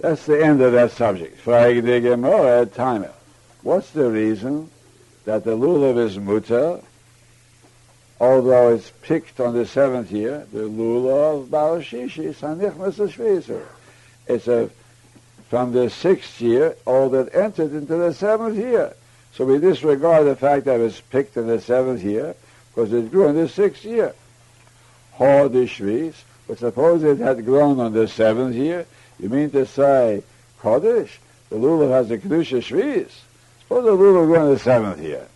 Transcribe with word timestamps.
That's 0.00 0.26
the 0.26 0.44
end 0.44 0.60
of 0.60 0.72
that 0.72 0.92
subject. 0.92 1.38
Frag 1.38 1.82
the 1.82 2.00
Gemara 2.00 2.66
timer. 2.66 3.12
What's 3.62 3.90
the 3.90 4.10
reason 4.10 4.70
that 5.24 5.44
the 5.44 5.56
lulav 5.56 5.98
is 5.98 6.18
mutter, 6.18 6.80
although 8.20 8.74
it's 8.74 8.92
picked 9.02 9.40
on 9.40 9.54
the 9.54 9.66
seventh 9.66 10.12
year, 10.12 10.46
the 10.52 10.60
lulav 10.60 11.48
balashishi 11.48 12.34
sanichnas 12.34 12.96
shvizer. 13.08 13.64
It's 14.26 14.46
a 14.48 14.70
from 15.48 15.72
the 15.72 15.88
sixth 15.88 16.40
year, 16.40 16.76
all 16.86 17.08
that 17.10 17.34
entered 17.34 17.72
into 17.72 17.94
the 17.94 18.12
seventh 18.12 18.56
year. 18.56 18.94
So 19.32 19.44
we 19.44 19.58
disregard 19.58 20.26
the 20.26 20.34
fact 20.34 20.64
that 20.64 20.80
it 20.80 20.82
was 20.82 21.00
picked 21.00 21.36
in 21.36 21.46
the 21.46 21.60
seventh 21.60 22.02
year, 22.02 22.34
because 22.74 22.92
it 22.92 23.10
grew 23.10 23.28
in 23.28 23.36
the 23.36 23.48
sixth 23.48 23.84
year. 23.84 24.14
Hor 25.12 25.48
but 25.48 26.58
suppose 26.58 27.02
it 27.02 27.18
had 27.18 27.44
grown 27.44 27.80
on 27.80 27.92
the 27.92 28.08
seventh 28.08 28.56
year, 28.56 28.86
you 29.18 29.28
mean 29.28 29.50
to 29.50 29.66
say, 29.66 30.22
Kodesh, 30.60 31.10
the 31.48 31.56
lulav 31.56 31.90
has 31.90 32.10
a 32.10 32.18
kedusha 32.18 32.58
shviz. 32.58 33.10
Suppose 33.62 33.84
the 33.84 33.90
lulav 33.90 34.26
grew 34.26 34.42
in 34.42 34.52
the 34.52 34.58
seventh 34.58 35.00
year. 35.00 35.26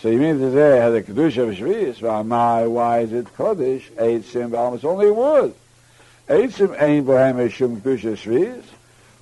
So 0.00 0.08
you 0.08 0.18
mean 0.18 0.38
to 0.38 0.52
say 0.52 0.78
it 0.78 0.82
has 0.82 0.94
a 0.94 1.02
kedusha 1.02 1.56
shviz? 1.56 2.00
Well, 2.00 2.22
my, 2.24 2.66
why 2.66 3.00
is 3.00 3.12
it 3.12 3.26
Kodesh? 3.36 3.82
Eitzim, 3.92 4.74
it's 4.74 4.84
only 4.84 5.10
wood. 5.10 5.54
Eitzim 6.28 6.80
ain't 6.80 7.06
bohem 7.06 7.50
shum 7.50 7.80
kedusha 7.80 8.12
shviz. 8.12 8.62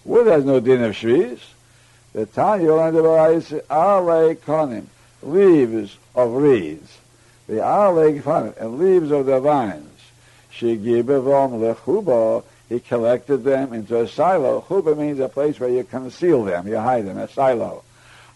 Wood 0.05 0.27
has 0.27 0.45
no 0.45 0.61
din 0.61 0.83
of 0.83 0.95
shviz. 0.95 1.39
The 2.13 2.27
Tanna 2.27 2.65
learned 2.65 2.97
about 2.97 3.53
ale 3.71 4.35
konim, 4.37 4.85
leaves 5.23 5.97
of 6.15 6.31
reeds. 6.31 6.99
The 7.49 7.57
ale 7.57 8.13
konim, 8.21 8.57
and 8.57 8.79
leaves 8.79 9.11
of 9.11 9.27
the 9.27 9.41
vines. 9.41 9.91
She 10.51 10.77
gibevom 10.77 11.59
lechubo, 11.59 12.45
he 12.75 12.81
collected 12.81 13.45
them 13.45 13.73
into 13.73 14.01
a 14.01 14.09
silo. 14.09 14.61
Chuba 14.63 14.99
means 14.99 15.21
a 15.21 15.29
place 15.29 15.61
where 15.61 15.71
you 15.71 15.85
conceal 15.85 16.43
them, 16.43 16.67
you 16.67 16.77
hide 16.77 17.07
them, 17.07 17.19
a 17.19 17.29
silo. 17.29 17.85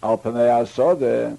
Al 0.01 0.17
asode. 0.19 1.37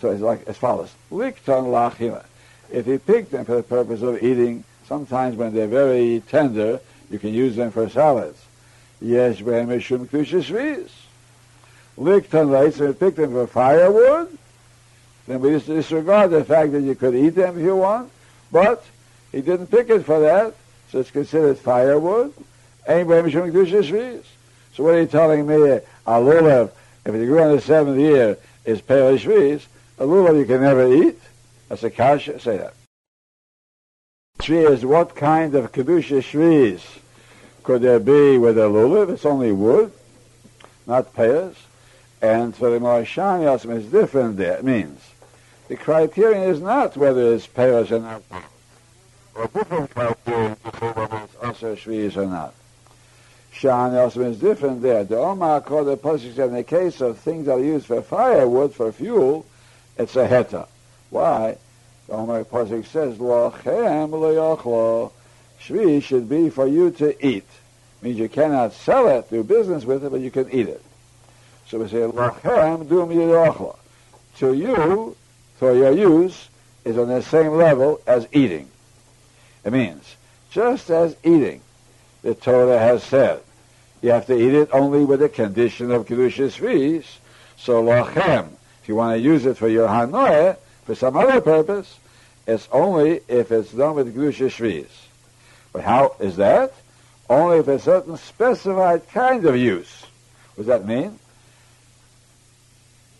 So 0.00 0.10
it's 0.10 0.20
like 0.20 0.46
as 0.46 0.58
follows: 0.58 0.94
Likton 1.10 1.64
lachila. 1.72 2.24
If 2.70 2.84
he 2.84 2.98
picked 2.98 3.30
them 3.30 3.46
for 3.46 3.56
the 3.56 3.62
purpose 3.62 4.02
of 4.02 4.22
eating, 4.22 4.64
sometimes 4.86 5.36
when 5.36 5.54
they're 5.54 5.66
very 5.66 6.22
tender, 6.28 6.80
you 7.10 7.18
can 7.18 7.32
use 7.32 7.56
them 7.56 7.70
for 7.70 7.88
salads. 7.88 8.42
Yes, 9.00 9.40
behem 9.40 9.68
mishum 9.68 10.06
kedusha 10.06 10.90
Likton 11.98 12.50
lights, 12.50 12.80
if 12.80 12.88
he 12.88 12.92
picked 12.92 13.16
them 13.16 13.32
for 13.32 13.46
firewood, 13.46 14.36
then 15.26 15.40
we 15.40 15.58
disregard 15.58 16.32
the 16.32 16.44
fact 16.44 16.72
that 16.72 16.82
you 16.82 16.94
could 16.94 17.14
eat 17.14 17.30
them 17.30 17.58
if 17.58 17.64
you 17.64 17.76
want, 17.76 18.10
but 18.52 18.84
he 19.32 19.40
didn't 19.40 19.68
pick 19.68 19.88
it 19.88 20.04
for 20.04 20.20
that 20.20 20.54
so 20.94 21.00
it's 21.00 21.10
considered 21.10 21.58
firewood. 21.58 22.32
So 22.86 23.04
what 23.04 24.94
are 24.94 25.00
you 25.00 25.06
telling 25.06 25.44
me? 25.44 25.54
A 25.56 25.80
lulav, 26.06 26.70
if 27.04 27.12
it 27.12 27.26
grew 27.26 27.42
on 27.42 27.56
the 27.56 27.60
seventh 27.60 27.98
year, 27.98 28.38
is 28.64 28.80
pale 28.80 29.18
shviz. 29.18 29.66
A 29.98 30.04
lulav 30.04 30.38
you 30.38 30.44
can 30.44 30.60
never 30.60 30.86
eat. 30.94 31.18
That's 31.68 31.82
a 31.82 31.90
kasha. 31.90 32.38
Say 32.38 32.58
that. 32.58 32.74
Shvi 34.38 34.70
is 34.70 34.84
what 34.84 35.16
kind 35.16 35.56
of 35.56 35.72
kedusha 35.72 36.22
shviz 36.22 36.80
could 37.64 37.82
there 37.82 37.98
be 37.98 38.38
with 38.38 38.56
a 38.56 38.68
lulav? 38.68 39.10
It's 39.10 39.26
only 39.26 39.50
wood, 39.50 39.90
not 40.86 41.12
pears. 41.12 41.56
And 42.22 42.54
for 42.54 42.70
the 42.70 42.78
Marashan 42.78 43.40
Yosem, 43.40 43.76
it's 43.76 43.90
different 43.90 44.36
there. 44.36 44.58
It 44.58 44.64
means 44.64 45.00
the 45.66 45.74
criterion 45.74 46.44
is 46.44 46.60
not 46.60 46.96
whether 46.96 47.34
it's 47.34 47.48
pears 47.48 47.90
or 47.90 47.98
not 47.98 48.22
or 49.34 49.48
different 49.48 49.90
criteria 49.90 50.56
to 50.56 50.78
say 50.78 50.92
whether 50.92 51.16
it's 51.16 51.36
also 51.54 51.76
shviz 51.76 52.16
or 52.16 52.26
not. 52.26 52.52
Shan 53.52 53.94
also 53.94 54.22
is 54.22 54.38
different 54.38 54.82
there. 54.82 55.04
The 55.04 55.16
Omar 55.16 55.60
called 55.60 55.86
the 55.86 55.96
Pasuk 55.96 56.36
in 56.38 56.52
the 56.52 56.64
case 56.64 57.00
of 57.00 57.18
things 57.18 57.46
that 57.46 57.52
are 57.52 57.64
used 57.64 57.86
for 57.86 58.02
firewood, 58.02 58.74
for 58.74 58.90
fuel, 58.90 59.46
it's 59.96 60.16
a 60.16 60.26
heta. 60.26 60.66
Why? 61.10 61.56
The 62.08 62.14
Omar 62.14 62.44
Pasuk 62.44 62.86
says, 62.86 63.18
Lochem 63.18 64.10
lo 64.10 65.12
Shvi 65.60 66.02
should 66.02 66.28
be 66.28 66.50
for 66.50 66.66
you 66.66 66.90
to 66.92 67.26
eat. 67.26 67.46
Means 68.02 68.18
you 68.18 68.28
cannot 68.28 68.72
sell 68.72 69.06
it, 69.08 69.30
do 69.30 69.44
business 69.44 69.84
with 69.84 70.04
it, 70.04 70.10
but 70.10 70.20
you 70.20 70.30
can 70.30 70.50
eat 70.50 70.68
it. 70.68 70.82
So 71.68 71.78
we 71.78 71.88
say, 71.88 71.98
Lochem 71.98 72.88
dum 72.88 73.10
yochla. 73.10 73.78
To 74.38 74.52
you, 74.52 75.16
for 75.58 75.72
your 75.72 75.92
use, 75.92 76.48
is 76.84 76.98
on 76.98 77.08
the 77.08 77.22
same 77.22 77.52
level 77.52 78.00
as 78.06 78.26
eating. 78.32 78.68
It 79.64 79.72
means, 79.72 80.16
just 80.54 80.88
as 80.88 81.16
eating, 81.24 81.60
the 82.22 82.32
Torah 82.32 82.78
has 82.78 83.02
said, 83.02 83.42
you 84.00 84.10
have 84.10 84.26
to 84.26 84.38
eat 84.38 84.54
it 84.54 84.70
only 84.72 85.04
with 85.04 85.18
the 85.18 85.28
condition 85.28 85.90
of 85.90 86.06
Kedusha 86.06 86.48
Shviz. 86.48 87.04
So 87.56 87.82
lachem, 87.82 88.50
if 88.80 88.88
you 88.88 88.94
want 88.94 89.16
to 89.16 89.20
use 89.20 89.46
it 89.46 89.56
for 89.56 89.68
your 89.68 89.88
Hanoah, 89.88 90.56
for 90.84 90.94
some 90.94 91.16
other 91.16 91.40
purpose, 91.40 91.98
it's 92.46 92.68
only 92.70 93.20
if 93.26 93.50
it's 93.50 93.72
done 93.72 93.96
with 93.96 94.14
Kedusha 94.14 94.46
Shviz. 94.46 94.86
But 95.72 95.82
how 95.82 96.14
is 96.20 96.36
that? 96.36 96.72
Only 97.28 97.58
if 97.58 97.66
a 97.66 97.80
certain 97.80 98.16
specified 98.16 99.08
kind 99.08 99.44
of 99.46 99.56
use. 99.56 100.04
What 100.54 100.66
does 100.66 100.66
that 100.66 100.86
mean? 100.86 101.18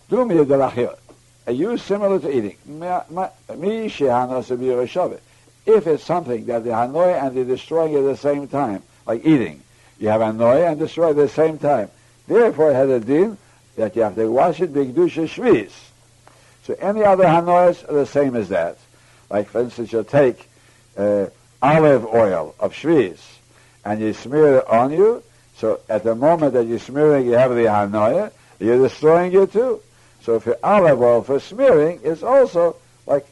Do 0.07 0.23
me 0.23 0.35
A 1.47 1.51
use 1.51 1.83
similar 1.83 2.19
to 2.19 2.31
eating 2.31 2.55
if 5.65 5.87
it's 5.87 6.03
something 6.03 6.45
that 6.45 6.63
the 6.63 6.71
Hanoi 6.71 7.21
and 7.21 7.35
the 7.35 7.43
destroying 7.43 7.95
at 7.95 8.03
the 8.03 8.17
same 8.17 8.47
time, 8.47 8.83
like 9.05 9.25
eating. 9.25 9.61
You 9.99 10.09
have 10.09 10.21
Hanoi 10.21 10.69
and 10.69 10.79
destroy 10.79 11.11
at 11.11 11.15
the 11.15 11.29
same 11.29 11.57
time. 11.57 11.89
Therefore, 12.27 12.71
it 12.71 12.75
has 12.75 12.89
a 12.89 12.99
din 12.99 13.37
that 13.75 13.95
you 13.95 14.01
have 14.01 14.15
to 14.15 14.27
wash 14.27 14.61
it 14.61 14.73
b'kedusha 14.73 15.27
shviz. 15.27 15.71
So 16.63 16.75
any 16.79 17.03
other 17.03 17.25
Hanois 17.25 17.87
are 17.87 17.93
the 17.93 18.05
same 18.05 18.35
as 18.35 18.49
that. 18.49 18.77
Like, 19.29 19.49
for 19.49 19.61
instance, 19.61 19.91
you 19.91 20.03
take 20.03 20.47
uh, 20.97 21.27
olive 21.61 22.05
oil 22.05 22.55
of 22.59 22.73
shviz 22.73 23.19
and 23.83 23.99
you 24.01 24.13
smear 24.13 24.57
it 24.57 24.67
on 24.67 24.91
you. 24.91 25.23
So 25.57 25.79
at 25.89 26.03
the 26.03 26.15
moment 26.15 26.53
that 26.53 26.65
you're 26.65 26.79
smearing, 26.79 27.25
you 27.25 27.33
have 27.33 27.51
the 27.51 27.65
Hanoia, 27.65 28.31
you're 28.59 28.79
destroying 28.79 29.33
it 29.33 29.51
too. 29.51 29.81
So 30.21 30.35
if 30.35 30.45
your 30.45 30.57
olive 30.63 31.01
oil 31.01 31.21
for 31.21 31.39
smearing 31.39 32.01
is 32.01 32.23
also 32.23 32.77
like 33.05 33.27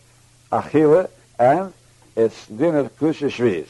achila 0.52 1.10
and 1.40 1.74
it's 2.16 2.48
dinner 2.48 2.86
kusha 2.86 3.30
shviz. 3.30 3.68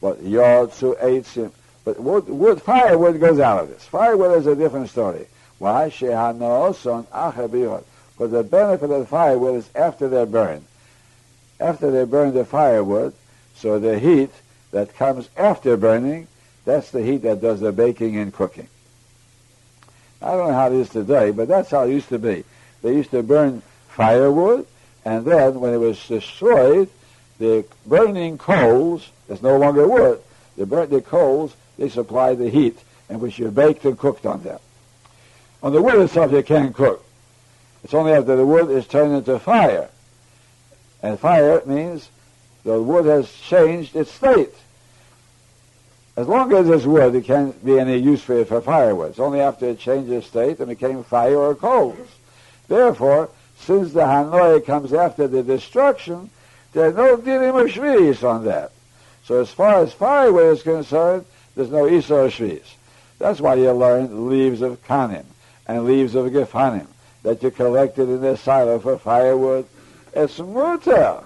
But 0.00 0.22
yotzu 0.22 0.98
eitzim. 1.00 1.52
But 1.84 1.98
wood, 1.98 2.28
wood, 2.28 2.60
firewood 2.62 3.20
goes 3.20 3.38
out 3.40 3.62
of 3.62 3.68
this. 3.68 3.84
Firewood 3.84 4.38
is 4.38 4.46
a 4.46 4.54
different 4.54 4.90
story. 4.90 5.26
Why? 5.58 5.90
Shehanoson 5.90 7.06
achabiyot. 7.06 7.84
But 8.18 8.30
the 8.30 8.42
benefit 8.42 8.90
of 8.90 9.00
the 9.00 9.06
firewood 9.06 9.56
is 9.56 9.70
after 9.74 10.08
they're 10.08 10.26
burned. 10.26 10.64
After 11.58 11.90
they 11.90 12.04
burn 12.04 12.34
the 12.34 12.44
firewood, 12.44 13.14
so 13.54 13.78
the 13.78 13.98
heat 13.98 14.30
that 14.72 14.94
comes 14.94 15.28
after 15.36 15.76
burning, 15.76 16.26
that's 16.64 16.90
the 16.90 17.02
heat 17.02 17.18
that 17.18 17.40
does 17.40 17.60
the 17.60 17.72
baking 17.72 18.16
and 18.16 18.32
cooking. 18.32 18.68
I 20.22 20.32
don't 20.32 20.48
know 20.48 20.54
how 20.54 20.66
it 20.66 20.74
is 20.74 20.88
today, 20.90 21.30
but 21.30 21.48
that's 21.48 21.70
how 21.70 21.84
it 21.84 21.90
used 21.90 22.08
to 22.10 22.18
be. 22.18 22.44
They 22.82 22.94
used 22.94 23.10
to 23.10 23.22
burn 23.22 23.62
firewood, 23.88 24.66
and 25.04 25.24
then 25.24 25.60
when 25.60 25.74
it 25.74 25.78
was 25.78 26.06
destroyed, 26.06 26.88
the 27.40 27.64
burning 27.86 28.38
coals, 28.38 29.10
there's 29.26 29.42
no 29.42 29.56
longer 29.56 29.88
wood, 29.88 30.20
the 30.56 30.66
burnt 30.66 30.90
the 30.90 31.00
coals, 31.00 31.56
they 31.78 31.88
supply 31.88 32.34
the 32.34 32.50
heat 32.50 32.78
in 33.08 33.18
which 33.18 33.38
you 33.38 33.50
baked 33.50 33.84
and 33.86 33.98
cooked 33.98 34.26
on 34.26 34.42
them. 34.44 34.60
On 35.62 35.72
the 35.72 35.82
wood 35.82 35.98
itself 36.00 36.30
you 36.30 36.42
can't 36.42 36.74
cook. 36.74 37.04
It's 37.82 37.94
only 37.94 38.12
after 38.12 38.36
the 38.36 38.44
wood 38.44 38.70
is 38.70 38.86
turned 38.86 39.14
into 39.14 39.38
fire. 39.38 39.88
And 41.02 41.18
fire 41.18 41.62
means 41.64 42.10
the 42.62 42.80
wood 42.80 43.06
has 43.06 43.32
changed 43.32 43.96
its 43.96 44.12
state. 44.12 44.54
As 46.16 46.28
long 46.28 46.52
as 46.52 46.68
it's 46.68 46.84
wood, 46.84 47.14
it 47.14 47.24
can't 47.24 47.64
be 47.64 47.78
any 47.78 47.96
use 47.96 48.22
for 48.22 48.44
for 48.44 48.60
firewood. 48.60 49.10
It's 49.10 49.18
only 49.18 49.40
after 49.40 49.70
it 49.70 49.78
changed 49.78 50.12
its 50.12 50.26
state 50.26 50.58
and 50.58 50.68
became 50.68 51.02
fire 51.04 51.38
or 51.38 51.54
coals. 51.54 52.06
Therefore, 52.68 53.30
since 53.58 53.94
the 53.94 54.02
Hanoi 54.02 54.64
comes 54.66 54.92
after 54.92 55.26
the 55.26 55.42
destruction, 55.42 56.28
there's 56.72 56.94
no 56.94 57.16
dinim 57.16 57.60
of 57.60 57.70
shviz 57.70 58.22
on 58.28 58.44
that. 58.44 58.72
So 59.24 59.40
as 59.40 59.50
far 59.50 59.82
as 59.82 59.92
firewood 59.92 60.56
is 60.56 60.62
concerned, 60.62 61.24
there's 61.54 61.70
no 61.70 61.84
isor 61.84 62.28
shviz. 62.28 62.62
That's 63.18 63.40
why 63.40 63.54
you 63.54 63.72
learn 63.72 64.28
leaves 64.28 64.62
of 64.62 64.82
kanim 64.86 65.24
and 65.66 65.84
leaves 65.84 66.14
of 66.14 66.26
gefanim 66.32 66.86
that 67.22 67.42
you 67.42 67.50
collected 67.50 68.08
in 68.08 68.20
the 68.20 68.36
silo 68.36 68.78
for 68.78 68.98
firewood. 68.98 69.66
It's 70.14 70.38
muter. 70.38 71.24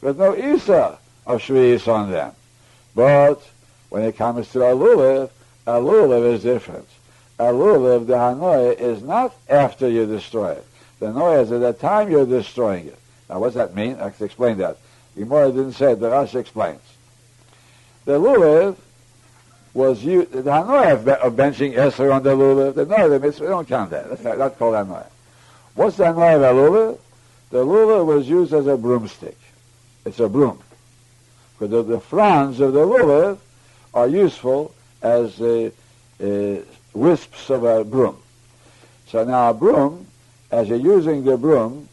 There's 0.00 0.16
no 0.16 0.36
isa 0.36 0.98
of 1.26 1.40
shviz 1.40 1.88
on 1.88 2.10
them. 2.10 2.32
But 2.94 3.42
when 3.88 4.02
it 4.02 4.16
comes 4.16 4.50
to 4.52 4.60
a 4.60 4.74
lulav, 4.74 5.30
a 5.66 5.72
lulav 5.72 6.34
is 6.34 6.42
different. 6.42 6.88
A 7.38 7.44
lulav, 7.44 8.06
the 8.06 8.14
hanoah, 8.14 8.78
is 8.78 9.02
not 9.02 9.34
after 9.48 9.88
you 9.88 10.06
destroy 10.06 10.52
it. 10.52 10.66
The 10.98 11.06
hanoah 11.06 11.42
is 11.42 11.52
at 11.52 11.60
the 11.60 11.72
time 11.72 12.10
you're 12.10 12.26
destroying 12.26 12.86
it. 12.86 12.98
Now, 13.28 13.38
what 13.38 13.48
does 13.48 13.54
that 13.54 13.74
mean? 13.74 13.96
I 14.00 14.10
can 14.10 14.24
explain 14.24 14.58
that. 14.58 14.78
Gemara 15.16 15.50
didn't 15.50 15.72
say 15.72 15.92
it, 15.92 16.00
but 16.00 16.12
Rashi 16.12 16.36
explains. 16.36 16.80
The 18.04 18.18
lulav 18.18 18.76
was 19.74 20.02
used, 20.02 20.32
the 20.32 20.42
hanoah 20.42 21.20
of, 21.22 21.34
benching 21.34 21.76
Esser 21.76 22.10
on 22.10 22.22
the 22.22 22.30
lulav, 22.30 22.74
the 22.74 22.84
the 22.84 23.20
mitzvah, 23.20 23.48
don't 23.48 23.68
count 23.68 23.90
that. 23.90 24.08
That's 24.08 24.22
not, 24.22 24.38
not 24.38 24.58
called 24.58 24.74
hanoah. 24.74 25.06
What's 25.74 25.96
the 25.96 26.04
hanoah 26.04 26.36
of 26.36 26.42
a 26.42 26.60
lulav? 26.60 26.98
The 27.50 27.64
lulav 27.64 28.06
was 28.06 28.28
used 28.28 28.52
as 28.54 28.66
a 28.66 28.76
broomstick. 28.76 29.36
It's 30.04 30.20
a 30.20 30.28
broom. 30.28 30.58
Because 31.58 31.70
the, 31.70 31.82
the 31.82 32.00
fronds 32.00 32.60
of 32.60 32.72
the 32.72 32.86
lulav 32.86 33.38
are 33.92 34.08
useful 34.08 34.74
as 35.02 35.40
uh, 35.40 35.70
uh, 36.22 36.56
wisps 36.94 37.50
of 37.50 37.64
a 37.64 37.84
broom. 37.84 38.16
So 39.08 39.24
now 39.24 39.50
a 39.50 39.54
broom, 39.54 40.06
as 40.50 40.68
you're 40.68 40.78
using 40.78 41.24
the 41.24 41.36
broom, 41.36 41.88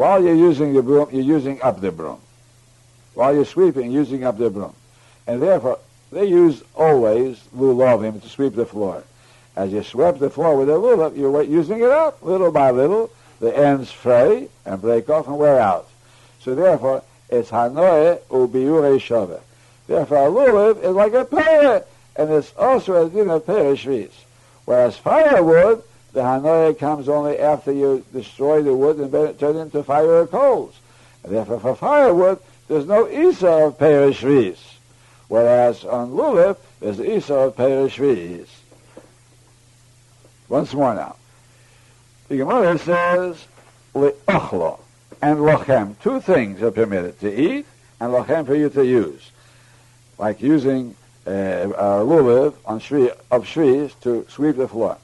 while 0.00 0.24
you're 0.24 0.34
using 0.34 0.72
the 0.72 0.82
broom, 0.82 1.10
you're 1.12 1.20
using 1.20 1.60
up 1.60 1.78
the 1.82 1.92
broom. 1.92 2.18
While 3.12 3.34
you're 3.34 3.44
sweeping, 3.44 3.92
using 3.92 4.24
up 4.24 4.38
the 4.38 4.48
broom. 4.48 4.74
And 5.26 5.42
therefore, 5.42 5.78
they 6.10 6.24
use 6.24 6.62
always 6.74 7.38
lulavim 7.54 8.22
to 8.22 8.28
sweep 8.30 8.54
the 8.54 8.64
floor. 8.64 9.04
As 9.56 9.70
you 9.70 9.82
sweep 9.82 10.16
the 10.18 10.30
floor 10.30 10.56
with 10.56 10.70
a 10.70 10.72
lulav, 10.72 11.18
you're 11.18 11.42
using 11.42 11.80
it 11.80 11.90
up 11.90 12.22
little 12.22 12.50
by 12.50 12.70
little. 12.70 13.10
The 13.40 13.54
ends 13.54 13.92
fray 13.92 14.48
and 14.64 14.80
break 14.80 15.10
off 15.10 15.26
and 15.26 15.36
wear 15.36 15.60
out. 15.60 15.86
So 16.40 16.54
therefore, 16.54 17.02
it's 17.28 17.50
hanoe 17.50 18.20
ubiure 18.30 18.98
shove. 18.98 19.38
Therefore, 19.86 20.28
a 20.28 20.30
lulav 20.30 20.82
is 20.82 20.96
like 20.96 21.12
a 21.12 21.26
pear, 21.26 21.84
and 22.16 22.30
it's 22.30 22.54
also 22.56 23.04
a 23.04 23.10
din 23.10 23.28
of 23.28 23.44
pear 23.44 23.74
shvis. 23.74 24.12
Whereas 24.64 24.96
firewood, 24.96 25.82
the 26.12 26.22
hanoe 26.22 26.74
comes 26.74 27.08
only 27.08 27.38
after 27.38 27.72
you 27.72 28.04
destroy 28.12 28.62
the 28.62 28.74
wood 28.74 28.98
and 28.98 29.38
turn 29.38 29.56
it 29.56 29.60
into 29.60 29.82
fire 29.82 30.22
or 30.22 30.26
coals. 30.26 30.74
And 31.22 31.34
therefore, 31.34 31.60
for 31.60 31.76
firewood, 31.76 32.38
there's 32.68 32.86
no 32.86 33.08
isa 33.08 33.48
of 33.48 33.78
pear 33.78 34.10
shvis. 34.10 34.58
Whereas 35.28 35.84
on 35.84 36.10
lulav, 36.12 36.56
there's 36.80 36.96
the 36.96 37.16
isa 37.16 37.34
of 37.34 37.56
pear 37.56 37.86
shvis. 37.88 38.48
Once 40.48 40.74
more 40.74 40.94
now. 40.94 41.16
The 42.28 42.38
Gemara 42.38 42.78
says, 42.78 43.46
le'achlo 43.94 44.80
and 45.22 45.38
lochem. 45.38 45.98
Two 46.00 46.20
things 46.20 46.62
are 46.62 46.70
permitted, 46.70 47.20
to 47.20 47.32
eat 47.32 47.66
and 48.00 48.12
lochem 48.12 48.46
for 48.46 48.54
you 48.54 48.68
to 48.70 48.84
use. 48.84 49.30
Like 50.18 50.42
using 50.42 50.96
uh, 51.26 51.30
a 51.30 52.04
lulav 52.04 52.54
on 52.66 52.80
shri, 52.80 53.10
of 53.30 53.46
shris 53.46 53.94
to 54.02 54.26
sweep 54.28 54.56
the 54.56 54.68
floor. 54.68 54.98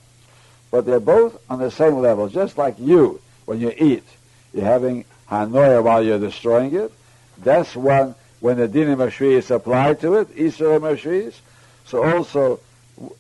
But 0.76 0.84
they're 0.84 1.00
both 1.00 1.40
on 1.49 1.58
the 1.58 1.70
same 1.70 1.94
level, 1.94 2.28
just 2.28 2.58
like 2.58 2.78
you, 2.78 3.19
when 3.46 3.61
you 3.61 3.73
eat, 3.78 4.05
you're 4.52 4.67
having 4.67 5.06
hanoia 5.31 5.82
while 5.82 6.05
you're 6.05 6.19
destroying 6.19 6.75
it. 6.75 6.93
That's 7.38 7.75
when, 7.75 8.14
when 8.40 8.58
the 8.58 8.69
dinim 8.69 9.00
of 9.00 9.14
shri 9.14 9.37
is 9.37 9.50
applied 9.50 10.02
to 10.02 10.17
it, 10.17 10.37
Isra 10.37 10.76
of 10.76 11.00
shris. 11.00 11.40
So 11.87 12.05
also, 12.05 12.61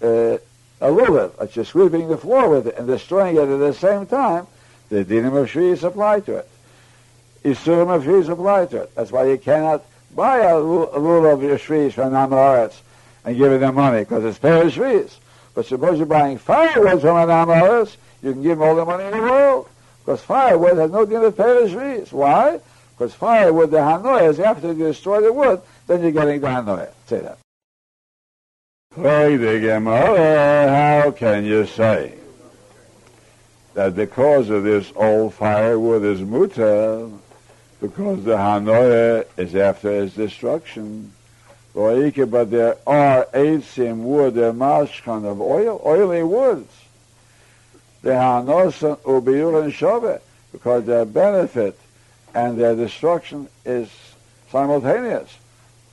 uh, 0.02 0.36
a 0.36 0.90
lulav, 0.90 1.38
that 1.38 1.56
you're 1.56 1.64
sweeping 1.64 2.08
the 2.08 2.18
floor 2.18 2.50
with 2.50 2.66
it 2.66 2.76
and 2.76 2.86
destroying 2.86 3.36
it 3.36 3.48
at 3.48 3.56
the 3.56 3.72
same 3.72 4.04
time, 4.04 4.46
the 4.90 5.02
dinim 5.02 5.34
of 5.34 5.48
shri 5.48 5.70
is 5.70 5.82
applied 5.82 6.26
to 6.26 6.36
it. 6.36 6.50
Isurim 7.42 7.88
of 7.88 8.04
shri 8.04 8.20
is 8.20 8.28
applied 8.28 8.68
to 8.72 8.82
it. 8.82 8.94
That's 8.94 9.10
why 9.10 9.28
you 9.30 9.38
cannot 9.38 9.82
buy 10.14 10.40
a 10.40 10.56
lulav 10.56 11.32
of 11.32 11.42
your 11.42 11.56
shri 11.56 11.88
from 11.88 12.12
Amaretz 12.12 12.78
and 13.24 13.34
give 13.34 13.50
it 13.50 13.60
them 13.60 13.76
money, 13.76 14.00
because 14.00 14.26
it's 14.26 14.36
pair 14.36 14.62
of 14.62 14.74
shris. 14.74 15.18
But 15.56 15.64
suppose 15.64 15.96
you're 15.96 16.04
buying 16.06 16.36
firewood 16.36 17.00
from 17.00 17.16
an 17.16 17.30
Amaretz, 17.30 17.96
you 18.22 18.34
can 18.34 18.42
give 18.42 18.58
them 18.58 18.68
all 18.68 18.76
the 18.76 18.84
money 18.84 19.04
in 19.04 19.12
the 19.12 19.22
world. 19.22 19.66
Because 20.04 20.20
firewood 20.20 20.76
has 20.76 20.90
no 20.90 21.06
pair 21.32 21.64
of. 21.64 22.12
Why? 22.12 22.60
Because 22.90 23.14
firewood, 23.14 23.70
the 23.70 23.78
hanoah, 23.78 24.28
is 24.28 24.38
after 24.38 24.68
you 24.68 24.84
destroy 24.84 25.22
the 25.22 25.32
wood, 25.32 25.62
then 25.86 26.02
you're 26.02 26.12
getting 26.12 26.42
the 26.42 26.46
hanoah. 26.46 26.90
Say 27.06 27.20
that. 27.20 27.38
Play 28.94 29.36
the 29.36 29.58
Gemara, 29.58 30.68
How 31.02 31.10
can 31.10 31.46
you 31.46 31.64
say 31.66 32.14
that 33.72 33.96
because 33.96 34.50
of 34.50 34.62
this 34.62 34.92
old 34.94 35.32
firewood 35.32 36.04
is 36.04 36.20
muta, 36.20 37.10
because 37.80 38.24
the 38.24 38.36
Hanoah 38.36 39.24
is 39.36 39.54
after 39.54 39.90
its 39.90 40.14
destruction, 40.14 41.12
but 41.76 42.50
there 42.50 42.78
are 42.86 43.26
eitzim 43.34 43.98
wood, 43.98 44.34
there 44.34 44.52
mashkan 44.52 45.26
of 45.26 45.42
oil, 45.42 45.82
oily 45.84 46.22
woods. 46.22 46.72
The 48.00 48.10
Hanosan 48.10 48.96
ubiyur 49.00 49.62
and 49.62 49.72
shove, 49.72 50.22
because 50.52 50.86
their 50.86 51.04
benefit 51.04 51.78
and 52.34 52.58
their 52.58 52.74
destruction 52.74 53.48
is 53.66 53.90
simultaneous. 54.50 55.36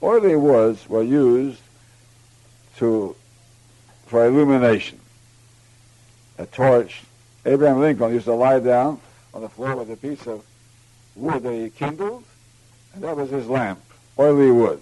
Oily 0.01 0.38
woods 0.38 0.88
were 0.88 1.03
used 1.03 1.62
to 2.77 3.13
for 4.06 4.25
illumination. 4.25 5.00
A 6.38 6.45
torch. 6.45 7.01
Abraham 7.45 7.81
Lincoln 7.81 8.13
used 8.13 8.25
to 8.25 8.33
lie 8.33 8.59
down 8.59 9.01
on 9.33 9.41
the 9.41 9.50
floor 9.50 9.75
with 9.75 9.91
a 9.91 9.97
piece 9.97 10.27
of 10.27 10.45
wood 11.18 11.44
that 11.44 11.53
he 11.53 11.69
kindled, 11.69 12.24
and 12.94 13.03
that 13.03 13.18
was 13.18 13.29
his 13.29 13.47
lamp, 13.47 13.81
oily 14.18 14.50
wood. 14.50 14.81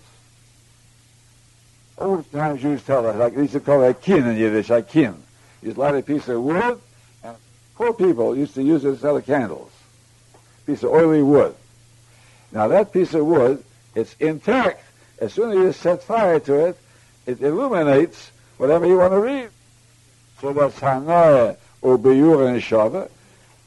Old 2.02 2.32
time 2.32 2.58
Jews 2.58 2.82
tell 2.82 3.06
us, 3.06 3.16
like 3.16 3.36
they 3.36 3.42
used 3.42 3.54
to 3.54 3.60
call 3.60 3.84
it 3.84 4.02
kin 4.02 4.28
in 4.28 4.36
Yiddish, 4.36 4.72
a 4.72 4.82
kin. 4.82 5.16
You 5.62 5.74
light 5.74 5.94
a 5.94 6.02
piece 6.02 6.28
of 6.30 6.42
wood, 6.42 6.82
and 7.24 7.36
poor 7.76 7.94
people 7.94 8.36
used 8.36 8.56
to 8.56 8.64
use 8.64 8.84
it 8.84 8.94
to 8.94 8.98
sell 8.98 9.22
candles. 9.22 9.72
Piece 10.66 10.82
of 10.82 10.90
oily 10.90 11.22
wood. 11.22 11.56
Now 12.52 12.68
that 12.70 12.92
piece 12.92 13.14
of 13.14 13.24
wood, 13.24 13.64
it's 13.94 14.16
intact. 14.20 14.84
As 15.20 15.34
soon 15.34 15.52
as 15.52 15.58
you 15.58 15.72
set 15.74 16.02
fire 16.02 16.40
to 16.40 16.70
it, 16.70 16.80
it 17.28 17.40
illuminates 17.40 18.32
whatever 18.58 18.88
you 18.88 18.98
want 18.98 19.14
to 19.14 19.20
read. 19.20 19.50
So 20.40 20.54
that's 20.54 20.80
Hanoah 20.80 21.56
or 21.84 22.00
Beyur 22.00 22.48
and 22.48 22.60
Shava. 22.60 23.12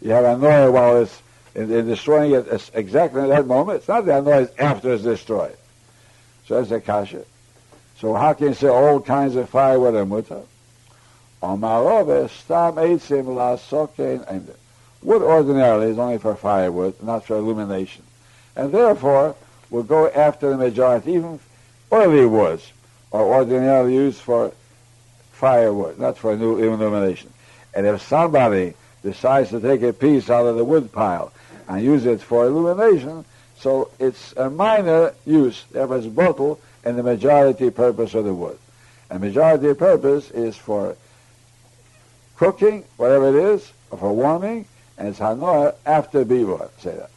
You 0.02 0.10
have 0.10 0.24
Hanoah 0.24 0.72
while 0.72 1.02
it's 1.02 1.22
in, 1.54 1.70
in 1.70 1.86
destroying 1.86 2.32
it 2.32 2.70
exactly 2.74 3.22
at 3.22 3.28
that 3.28 3.46
moment. 3.46 3.78
It's 3.78 3.88
not 3.88 4.06
the 4.06 4.12
Hanoah 4.12 4.50
after 4.58 4.92
it's 4.92 5.04
destroyed. 5.04 5.56
So 6.46 6.60
that's 6.60 6.72
a 6.72 6.80
kasha. 6.80 7.24
So 7.98 8.14
how 8.14 8.32
can 8.32 8.48
you 8.48 8.54
say 8.54 8.68
all 8.68 9.00
kinds 9.00 9.36
of 9.36 9.48
firewood 9.48 9.94
are 9.94 10.04
mutter? 10.04 10.42
Omarove 11.42 12.30
stam 12.30 12.74
eitzim 12.74 13.24
sokein 13.58 14.54
Wood 15.02 15.22
ordinarily 15.22 15.90
is 15.90 15.98
only 15.98 16.16
for 16.16 16.34
firewood, 16.34 17.02
not 17.02 17.26
for 17.26 17.36
illumination. 17.36 18.02
And 18.56 18.72
therefore, 18.72 19.36
we'll 19.68 19.82
go 19.82 20.08
after 20.08 20.48
the 20.48 20.56
majority, 20.56 21.12
even 21.12 21.38
oily 21.92 22.24
woods 22.24 22.72
are 23.12 23.22
ordinarily 23.22 23.94
used 23.94 24.20
for 24.20 24.52
firewood, 25.32 25.98
not 25.98 26.16
for 26.16 26.34
new 26.36 26.58
illumination. 26.58 27.30
And 27.74 27.86
if 27.86 28.00
somebody 28.00 28.72
decides 29.02 29.50
to 29.50 29.60
take 29.60 29.82
a 29.82 29.92
piece 29.92 30.30
out 30.30 30.46
of 30.46 30.56
the 30.56 30.64
wood 30.64 30.90
pile 30.90 31.32
and 31.68 31.84
use 31.84 32.06
it 32.06 32.22
for 32.22 32.46
illumination, 32.46 33.26
so 33.58 33.90
it's 33.98 34.32
a 34.38 34.48
minor 34.48 35.12
use. 35.26 35.64
Therefore, 35.70 35.98
it's 35.98 36.06
bottle 36.06 36.60
and 36.84 36.98
the 36.98 37.02
majority 37.02 37.70
purpose 37.70 38.14
of 38.14 38.24
the 38.24 38.34
wood. 38.34 38.58
And 39.10 39.20
majority 39.20 39.72
purpose 39.74 40.30
is 40.30 40.56
for 40.56 40.96
cooking, 42.36 42.84
whatever 42.96 43.28
it 43.28 43.34
is, 43.54 43.72
or 43.90 43.98
for 43.98 44.12
warming, 44.12 44.66
and 44.98 45.08
it's 45.08 45.18
hanoah 45.18 45.74
after 45.86 46.24
bivor. 46.24 46.70
Say 46.78 46.94
that. 46.96 47.10